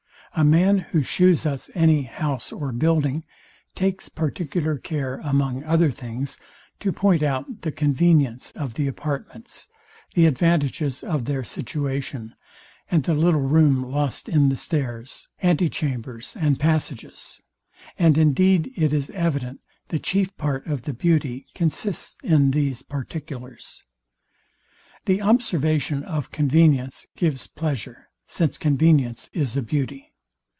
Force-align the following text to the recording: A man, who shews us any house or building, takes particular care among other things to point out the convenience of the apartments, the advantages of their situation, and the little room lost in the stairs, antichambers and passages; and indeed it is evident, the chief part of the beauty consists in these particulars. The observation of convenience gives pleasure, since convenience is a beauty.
A 0.33 0.45
man, 0.45 0.77
who 0.77 1.03
shews 1.03 1.45
us 1.45 1.69
any 1.75 2.03
house 2.03 2.53
or 2.53 2.71
building, 2.71 3.25
takes 3.75 4.07
particular 4.07 4.77
care 4.77 5.15
among 5.25 5.61
other 5.65 5.91
things 5.91 6.37
to 6.79 6.93
point 6.93 7.21
out 7.21 7.63
the 7.63 7.71
convenience 7.73 8.51
of 8.51 8.75
the 8.75 8.87
apartments, 8.87 9.67
the 10.13 10.25
advantages 10.27 11.03
of 11.03 11.25
their 11.25 11.43
situation, 11.43 12.33
and 12.89 13.03
the 13.03 13.13
little 13.13 13.41
room 13.41 13.83
lost 13.91 14.29
in 14.29 14.47
the 14.47 14.55
stairs, 14.55 15.27
antichambers 15.43 16.37
and 16.37 16.61
passages; 16.61 17.41
and 17.99 18.17
indeed 18.17 18.71
it 18.77 18.93
is 18.93 19.09
evident, 19.09 19.59
the 19.89 19.99
chief 19.99 20.33
part 20.37 20.65
of 20.65 20.83
the 20.83 20.93
beauty 20.93 21.47
consists 21.53 22.15
in 22.23 22.51
these 22.51 22.83
particulars. 22.83 23.83
The 25.03 25.21
observation 25.21 26.03
of 26.03 26.31
convenience 26.31 27.05
gives 27.17 27.47
pleasure, 27.47 28.07
since 28.27 28.57
convenience 28.57 29.29
is 29.33 29.57
a 29.57 29.61
beauty. 29.61 30.07